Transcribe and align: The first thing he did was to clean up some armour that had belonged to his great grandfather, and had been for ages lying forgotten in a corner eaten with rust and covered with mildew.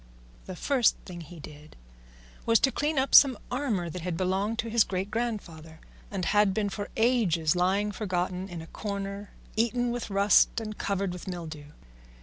The 0.47 0.55
first 0.55 0.95
thing 1.05 1.21
he 1.21 1.39
did 1.39 1.75
was 2.47 2.59
to 2.61 2.71
clean 2.71 2.97
up 2.97 3.13
some 3.13 3.37
armour 3.51 3.87
that 3.87 4.01
had 4.01 4.17
belonged 4.17 4.57
to 4.57 4.69
his 4.71 4.83
great 4.83 5.11
grandfather, 5.11 5.79
and 6.09 6.25
had 6.25 6.55
been 6.55 6.69
for 6.69 6.89
ages 6.97 7.55
lying 7.55 7.91
forgotten 7.91 8.49
in 8.49 8.63
a 8.63 8.73
corner 8.73 9.29
eaten 9.55 9.91
with 9.91 10.09
rust 10.09 10.59
and 10.59 10.75
covered 10.75 11.13
with 11.13 11.27
mildew. 11.27 11.67